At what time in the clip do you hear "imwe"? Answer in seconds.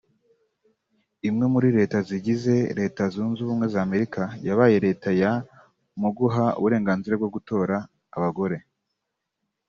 1.29-1.45